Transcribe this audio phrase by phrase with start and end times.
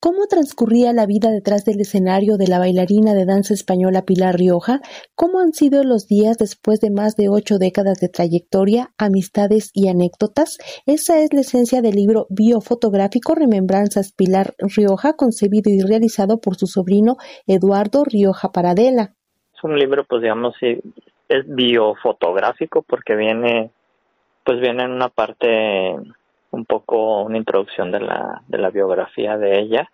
[0.00, 4.78] ¿Cómo transcurría la vida detrás del escenario de la bailarina de danza española Pilar Rioja?
[5.16, 9.88] ¿Cómo han sido los días después de más de ocho décadas de trayectoria, amistades y
[9.88, 10.58] anécdotas?
[10.86, 16.68] Esa es la esencia del libro biofotográfico Remembranzas Pilar Rioja, concebido y realizado por su
[16.68, 17.16] sobrino
[17.48, 19.16] Eduardo Rioja Paradela.
[19.52, 23.72] Es un libro, pues digamos, es biofotográfico porque viene,
[24.44, 25.96] pues viene en una parte
[26.50, 29.90] un poco una introducción de la, de la biografía de ella.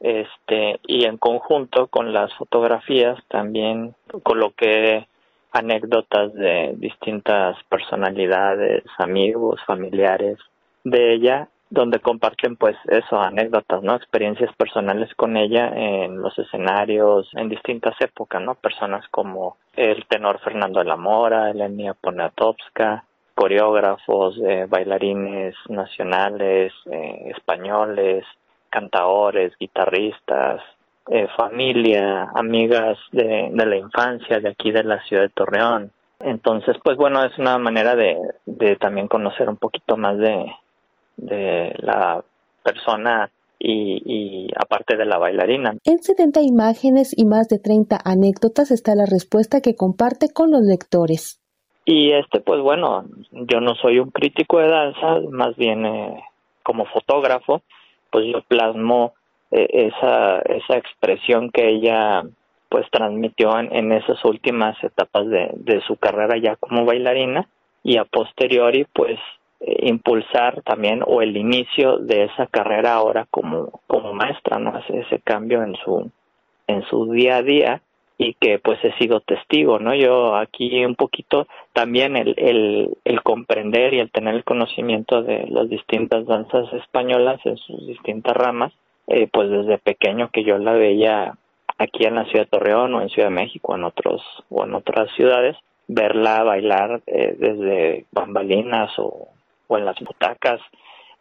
[0.00, 5.08] Este, y en conjunto con las fotografías también coloqué
[5.52, 10.38] anécdotas de distintas personalidades, amigos, familiares
[10.82, 13.94] de ella, donde comparten pues eso, anécdotas, ¿no?
[13.94, 18.54] Experiencias personales con ella en los escenarios, en distintas épocas, ¿no?
[18.56, 23.04] Personas como el tenor Fernando de la Mora, Elenia Poniatowska,
[23.34, 28.24] coreógrafos, eh, bailarines nacionales, eh, españoles,
[28.70, 30.62] cantadores, guitarristas,
[31.08, 35.90] eh, familia, amigas de, la infancia de aquí de la ciudad de Torreón.
[36.20, 40.46] Entonces, pues bueno, es una manera de, de también conocer un poquito más de,
[41.16, 42.24] de la
[42.62, 45.76] persona y, y, aparte de la bailarina.
[45.84, 50.62] En 70 imágenes y más de 30 anécdotas está la respuesta que comparte con los
[50.62, 51.43] lectores.
[51.84, 56.24] Y este, pues bueno, yo no soy un crítico de danza, más bien eh,
[56.62, 57.62] como fotógrafo,
[58.10, 59.12] pues yo plasmo
[59.50, 62.22] eh, esa, esa expresión que ella
[62.68, 67.46] pues transmitió en, esas últimas etapas de, de su carrera ya como bailarina
[67.84, 69.16] y a posteriori pues
[69.60, 75.00] eh, impulsar también o el inicio de esa carrera ahora como como maestra no hace
[75.00, 76.10] ese cambio en su
[76.66, 77.82] en su día a día
[78.16, 79.94] y que pues he sido testigo, ¿no?
[79.94, 85.46] Yo aquí un poquito también el, el, el comprender y el tener el conocimiento de
[85.48, 88.72] las distintas danzas españolas en sus distintas ramas,
[89.08, 91.34] eh, pues desde pequeño que yo la veía
[91.78, 94.74] aquí en la ciudad de Torreón o en Ciudad de México en otros o en
[94.74, 95.56] otras ciudades,
[95.88, 99.28] verla bailar eh, desde bambalinas o,
[99.66, 100.60] o en las butacas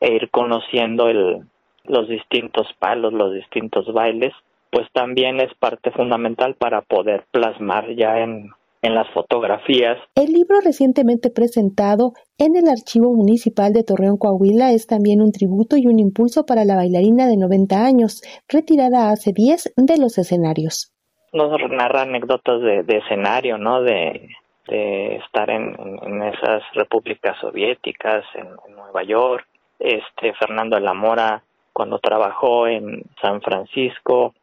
[0.00, 1.44] e ir conociendo el,
[1.84, 4.34] los distintos palos, los distintos bailes
[4.70, 8.50] pues también es parte fundamental para poder plasmar ya en,
[8.82, 9.98] en las fotografías.
[10.14, 15.76] El libro recientemente presentado en el Archivo Municipal de Torreón, Coahuila, es también un tributo
[15.76, 20.92] y un impulso para la bailarina de 90 años, retirada hace 10 de los escenarios.
[21.32, 23.82] Nos narra anécdotas de, de escenario, ¿no?
[23.82, 24.28] De,
[24.66, 29.46] de estar en, en, esas repúblicas soviéticas, en, en, Nueva York,
[29.78, 31.42] este Fernando de la Mora
[31.72, 34.34] cuando trabajó en San Francisco,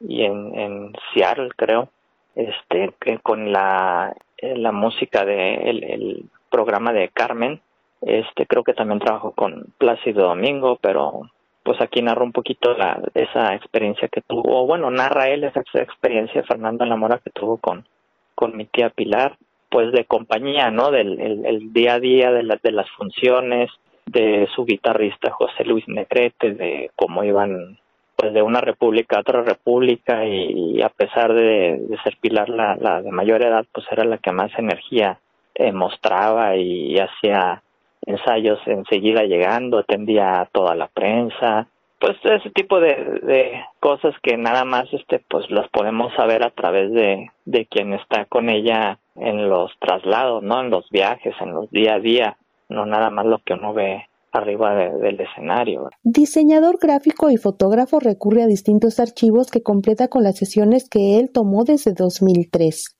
[0.00, 1.90] y en, en Seattle creo
[2.34, 7.60] este con la, eh, la música de el, programa de Carmen
[8.00, 11.30] este creo que también trabajó con Plácido Domingo pero
[11.62, 16.42] pues aquí narra un poquito la esa experiencia que tuvo bueno narra él esa experiencia
[16.42, 17.86] Fernando Lamora que tuvo con
[18.34, 19.36] con mi tía Pilar
[19.68, 23.70] pues de compañía no del el, el día a día de, la, de las funciones
[24.06, 27.78] de su guitarrista José Luis Negrete de cómo iban
[28.20, 33.00] pues de una república a otra república y, a pesar de, ser Pilar la, la,
[33.00, 35.18] de mayor edad, pues era la que más energía
[35.54, 37.62] eh, mostraba y, hacía
[38.04, 44.36] ensayos enseguida llegando, atendía a toda la prensa, pues ese tipo de, de cosas que
[44.36, 48.98] nada más este pues las podemos saber a través de, de quien está con ella
[49.16, 50.60] en los traslados, ¿no?
[50.60, 52.36] En los viajes, en los día a día,
[52.68, 55.90] no nada más lo que uno ve arriba del escenario.
[56.02, 61.30] Diseñador gráfico y fotógrafo recurre a distintos archivos que completa con las sesiones que él
[61.32, 62.96] tomó desde 2003.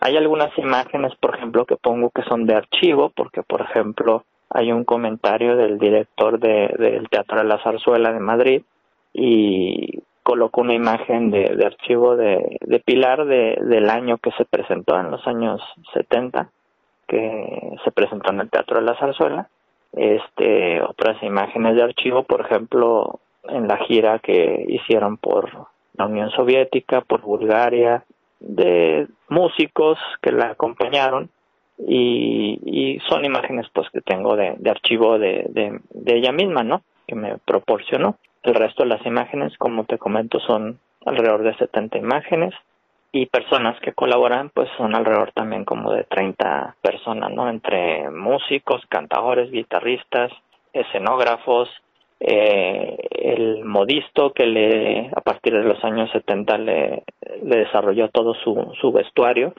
[0.00, 4.72] Hay algunas imágenes, por ejemplo, que pongo que son de archivo, porque, por ejemplo, hay
[4.72, 8.62] un comentario del director de, del Teatro de la Zarzuela de Madrid
[9.12, 14.44] y coloco una imagen de, de archivo de, de Pilar de, del año que se
[14.44, 15.60] presentó en los años
[15.94, 16.50] 70,
[17.06, 19.48] que se presentó en el Teatro de la Zarzuela
[19.92, 25.50] este otras imágenes de archivo, por ejemplo, en la gira que hicieron por
[25.94, 28.04] la Unión Soviética, por Bulgaria,
[28.40, 31.30] de músicos que la acompañaron
[31.78, 36.82] y, son imágenes pues que tengo de, de archivo de, de, de ella misma, ¿no?
[37.06, 38.16] Que me proporcionó.
[38.42, 42.54] El resto de las imágenes, como te comento, son alrededor de 70 imágenes
[43.12, 47.48] y personas que colaboran pues son alrededor también como de 30 personas, ¿no?
[47.48, 50.32] Entre músicos, cantadores, guitarristas,
[50.72, 51.68] escenógrafos,
[52.20, 57.04] eh, el modisto que le a partir de los años 70 le,
[57.44, 59.54] le desarrolló todo su, su vestuario.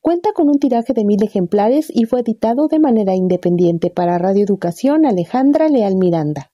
[0.00, 4.44] Cuenta con un tiraje de mil ejemplares y fue editado de manera independiente para Radio
[4.44, 6.46] Educación Alejandra Leal Miranda.